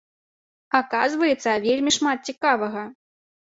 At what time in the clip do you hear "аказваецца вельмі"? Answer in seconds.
0.79-1.91